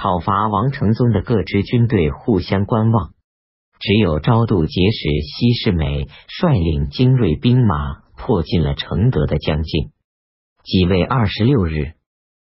[0.00, 3.12] 讨伐王承宗的各支军队互相观望，
[3.80, 9.90] 只有昭度节使西世美率领精锐兵马迫进了承德的江境。
[10.64, 11.92] 即位二十六日，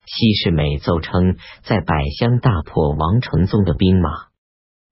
[0.07, 4.11] 西世美奏称在百乡大破王承宗的兵马，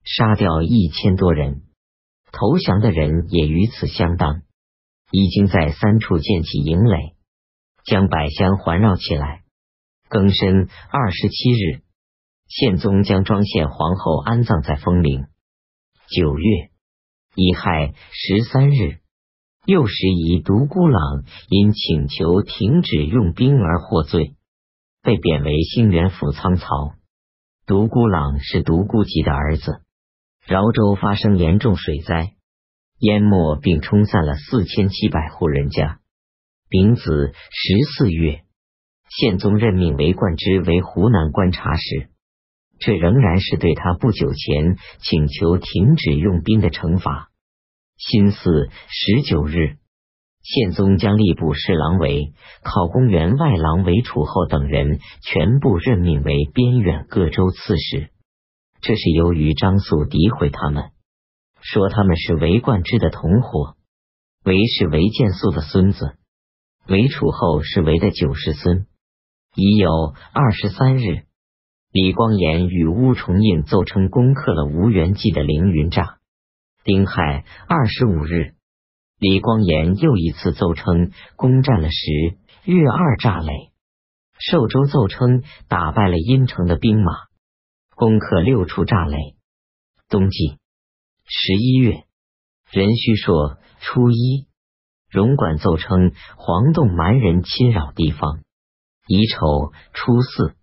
[0.05, 1.63] 杀掉一千多人，
[2.31, 4.43] 投降的人也与此相当，
[5.11, 7.17] 已经在三处建起营垒，
[7.85, 9.43] 将百乡环绕起来。
[10.09, 11.84] 庚申二十七日。
[12.57, 15.27] 宪宗将庄宪皇后安葬在丰陵。
[16.07, 16.71] 九月
[17.35, 19.01] 乙亥十三日，
[19.67, 24.37] 又时以独孤朗因请求停止用兵而获罪，
[25.03, 26.95] 被贬为兴元府仓曹。
[27.67, 29.83] 独孤朗是独孤及的儿子。
[30.47, 32.35] 饶州发生严重水灾，
[33.01, 35.99] 淹没并冲散了四千七百户人家。
[36.69, 38.45] 丙子十四月，
[39.11, 42.11] 宪宗任命韦冠之为湖南观察使。
[42.85, 47.31] 这仍然是对他不久前请求停止用兵的惩罚。
[47.97, 49.79] 辛巳十九日，
[50.43, 58.11] 宪宗将吏部侍郎韦、考公员外郎韦楚后等人全部任命为边远各州刺史。
[58.83, 60.91] 这是由于张肃诋毁他们，
[61.63, 63.77] 说他们是韦冠之的同伙。
[64.45, 66.19] 韦是韦建素的孙子，
[66.87, 68.85] 韦楚后是韦的九世孙。
[69.55, 71.25] 已有二十三日。
[71.95, 76.17] 李光炎与乌重印奏称攻克了吴元济的凌云栅。
[76.83, 78.57] 丁亥二十五日，
[79.21, 83.71] 李光炎又一次奏称攻占了十月二栅垒。
[84.41, 87.13] 寿州奏称打败了阴城的兵马，
[87.95, 89.37] 攻克六处栅垒。
[90.09, 90.59] 冬季
[91.27, 92.03] 十一月，
[92.73, 94.49] 任虚说初一，
[95.09, 98.41] 荣管奏称黄洞蛮人侵扰地方。
[99.07, 100.57] 乙丑初四。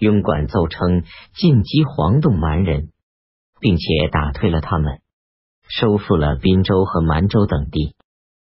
[0.00, 2.88] 庸管奏称进击黄洞蛮人，
[3.60, 5.00] 并且打退了他们，
[5.68, 7.94] 收复了滨州和蛮州等地。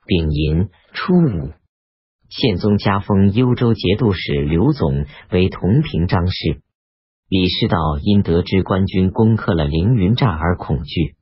[0.07, 1.53] 丙寅初五，
[2.29, 6.63] 宪宗加封幽州节度使刘总为同平章事。
[7.29, 11.17] 李师道因得知官军攻克了凌云寨而恐惧，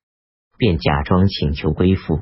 [0.58, 2.20] 便假装请求归附。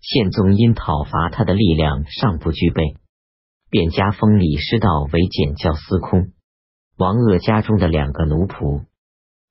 [0.00, 2.96] 宪宗因讨伐他的力量尚不具备，
[3.68, 6.32] 便加封李师道为检校司空。
[6.98, 8.86] 王鄂家中的两个奴仆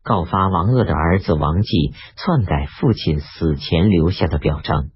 [0.04, 4.90] 告发王鄂的儿子王继篡改父亲死前留下的表彰，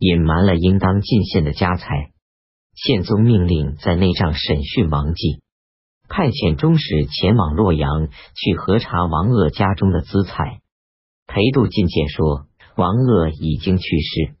[0.00, 2.10] 隐瞒了应当进献的家财。
[2.74, 5.40] 宪宗命令在内帐审讯王继，
[6.08, 10.60] 派遣中使前往洛阳去核查王鄂家中的资财。
[11.28, 14.34] 裴度进谏说，王鄂已经去世，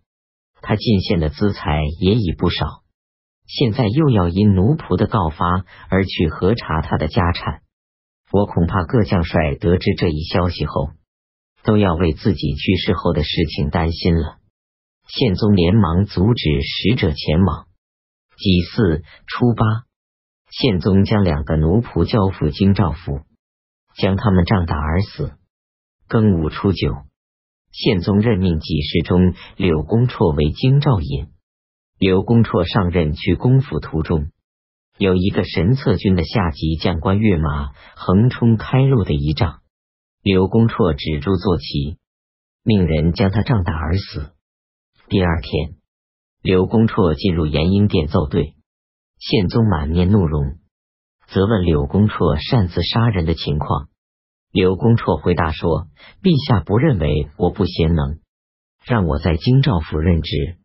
[0.62, 2.82] 他进献的资财也已不少。
[3.46, 7.62] 现在又要因奴仆的告发而去核查他的家产，
[8.32, 10.90] 我恐怕各将帅得知这一消息后，
[11.62, 14.38] 都要为自己去世后的事情担心了。
[15.08, 17.66] 宪宗连忙阻止使者前往。
[18.36, 19.64] 己巳初八，
[20.50, 23.20] 宪宗将两个奴仆交付京兆府，
[23.96, 25.32] 将他们杖打而死。
[26.08, 26.92] 庚午初九，
[27.70, 31.28] 宪宗任命给事中柳公绰为京兆尹。
[31.98, 34.30] 刘公绰上任去公府途中，
[34.98, 39.60] 有一个神策军的下级将官跃马横冲开路的一仗，
[40.22, 41.96] 刘公绰止住坐骑，
[42.62, 44.34] 命人将他杖打而死。
[45.08, 45.76] 第二天，
[46.42, 48.56] 刘公绰进入延英殿奏对，
[49.18, 50.58] 宪宗满面怒容，
[51.28, 53.88] 责问柳公绰擅自杀人的情况。
[54.52, 55.86] 刘公绰回答说
[56.22, 58.18] ：“陛下不认为我不贤能，
[58.84, 60.58] 让我在京兆府任职。”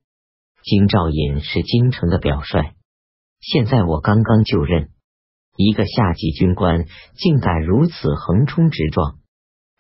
[0.64, 2.76] 京兆尹是京城的表率，
[3.40, 4.90] 现在我刚刚就任，
[5.56, 6.86] 一个下级军官
[7.16, 9.18] 竟敢如此横冲直撞，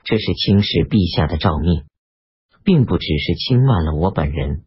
[0.04, 1.84] 这是轻视陛下的诏命，
[2.64, 4.66] 并不只是轻慢了我本人。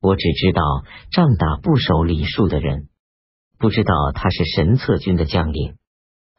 [0.00, 0.62] 我只知道
[1.10, 2.88] 仗打不守礼数的人，
[3.58, 5.74] 不知道他是神策军的将领。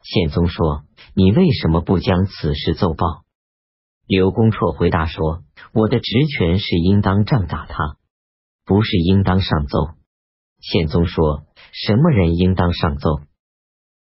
[0.02, 0.84] 宪宗说
[1.14, 3.22] ：“你为什么不将此事奏报？”
[4.08, 7.98] 刘公绰回答说：“我的职权是应当仗打他。”
[8.64, 9.78] 不是应当上奏。
[10.60, 13.20] 宪宗说：“什么人应当上奏？”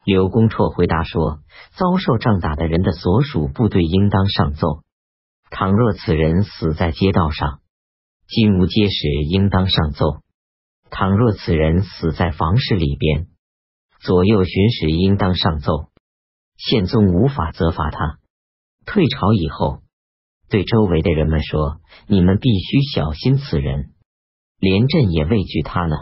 [0.05, 1.41] 刘公绰回答说
[1.77, 4.83] ：“遭受仗打的人的所属部队应当上奏。
[5.51, 7.61] 倘若此人死在街道上，
[8.29, 10.23] 金吾街使应当上奏；
[10.91, 13.27] 倘若此人死在房室里边，
[14.01, 15.91] 左右巡使应当上奏。
[16.57, 18.19] 宪宗无法责罚他。
[18.87, 19.83] 退朝以后，
[20.49, 23.93] 对周围的人们说：‘你们必须小心此人。’”
[24.59, 25.97] 连朕也畏惧他呢。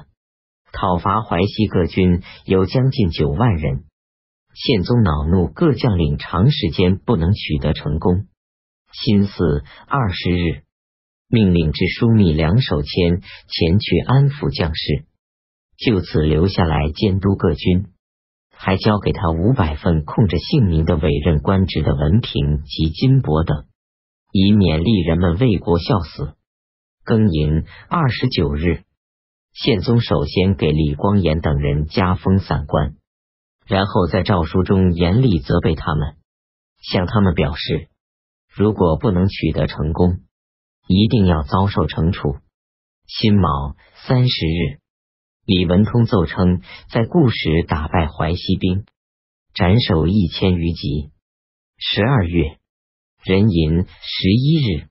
[0.72, 3.84] 讨伐淮西各军有将近九万人，
[4.54, 8.26] 宪宗恼怒，各将领长时间不能取得成功。
[8.92, 10.62] 辛巳二十日，
[11.28, 15.04] 命令至枢密梁守谦前去安抚将士，
[15.76, 17.86] 就此留下来监督各军，
[18.52, 23.66] 还交给他五百份空着姓名的委任官职的文凭及金帛等，
[24.32, 26.34] 以勉励人们为国效死。
[27.04, 28.82] 庚寅二十九日。
[29.52, 32.96] 宪宗首先给李光炎等人加封散官，
[33.66, 36.16] 然后在诏书中严厉责备他们，
[36.82, 37.88] 向他们表示，
[38.48, 40.22] 如果不能取得成功，
[40.88, 42.38] 一定要遭受惩处。
[43.06, 43.76] 辛卯
[44.06, 44.80] 三十日，
[45.44, 48.86] 李文通奏称，在固始打败淮西兵，
[49.52, 51.10] 斩首一千余级。
[51.76, 52.58] 十二月
[53.24, 54.88] 壬寅十一日，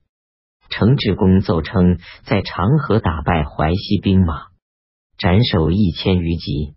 [0.73, 4.47] 程志公奏称，在长河打败淮西兵马。
[5.19, 6.73] 斩首一千余级。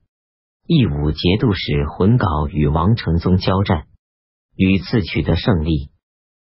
[0.66, 3.87] 义武节度使浑稿与王承宗交战，
[4.54, 5.88] 屡次取得胜利，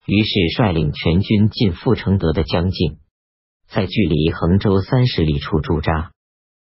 [0.06, 2.98] 于是率领全军进阜承德的江境，
[3.68, 6.10] 在距离衡州三十里处驻扎。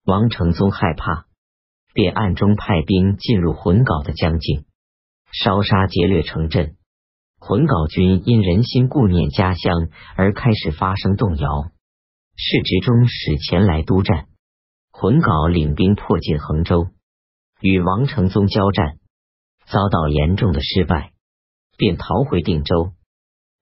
[0.06, 1.26] 王承宗害怕，
[1.92, 4.64] 便暗中派兵进入浑稿的江境，
[5.32, 6.76] 烧杀劫掠城镇。
[7.44, 11.72] 浑稿军因人心顾念家乡，而开始发生动摇。
[12.36, 14.28] 世职中使前来督战。
[14.92, 16.86] 浑稿领兵迫近衡州，
[17.60, 18.98] 与王承宗交战，
[19.66, 21.10] 遭到严重的失败，
[21.76, 22.92] 便逃回定州。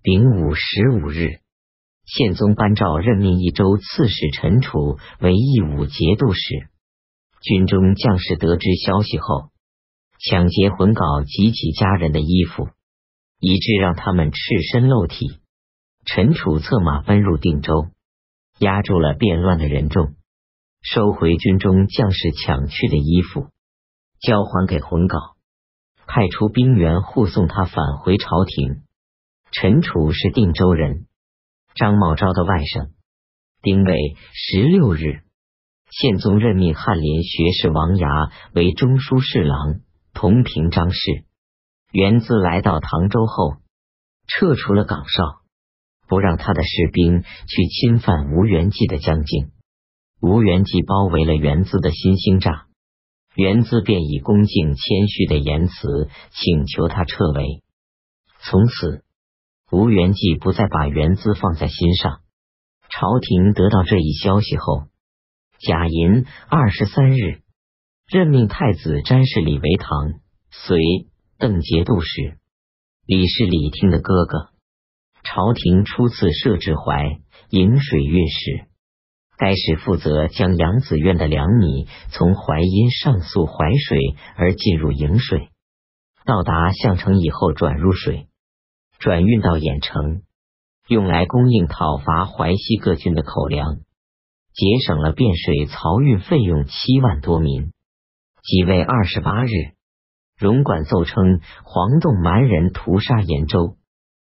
[0.02, 1.40] 丙午十五日，
[2.04, 6.68] 宪宗颁诏任命益州刺史陈楚为义武节度使。
[7.40, 9.48] 军中将士得知消息后，
[10.18, 12.68] 抢劫浑稿及其家人的衣服，
[13.40, 14.38] 以致让他们赤
[14.70, 15.40] 身露体。
[16.04, 17.88] 陈楚策马奔入定州，
[18.58, 20.14] 压住了变乱的人众。
[20.82, 23.48] 收回军中将士抢去的衣服，
[24.20, 25.18] 交还给浑稿，
[26.06, 28.82] 派出兵员护送他返回朝廷。
[29.52, 31.06] 陈楚是定州人，
[31.74, 32.90] 张茂昭的外甥。
[33.62, 35.22] 丁未十六日，
[35.90, 39.80] 宪宗任命翰林学士王牙为中书侍郎，
[40.14, 41.24] 同平章事。
[41.92, 43.56] 元自来到唐州后，
[44.28, 45.40] 撤除了岗哨，
[46.06, 49.50] 不让他的士兵去侵犯吴元济的疆境。
[50.20, 52.66] 吴元济包围了元自的新兴栅，
[53.34, 57.62] 元自便以恭敬谦虚的言辞请求他撤围。
[58.42, 59.02] 从此，
[59.72, 62.20] 吴元济不再把元自放在心上。
[62.88, 64.84] 朝廷得到这一消息后，
[65.58, 67.40] 贾寅二十三日
[68.06, 70.20] 任命太子詹事李为堂，
[70.50, 70.78] 随
[71.40, 72.36] 邓节度使。
[73.06, 74.50] 李氏李听的哥哥。
[75.22, 78.66] 朝廷初次设置淮引水运使。
[79.38, 83.98] 该使负责将扬子院的粮米从淮阴上溯淮水
[84.36, 85.48] 而进入颍水，
[86.26, 88.26] 到达项城以后转入水，
[88.98, 90.20] 转运到兖城，
[90.88, 93.76] 用来供应讨伐淮西各郡的口粮，
[94.52, 97.72] 节省了汴水漕运费用七万多民。
[98.42, 99.48] 即位二十八日，
[100.40, 103.76] 荣管奏称黄洞蛮人屠杀兖州。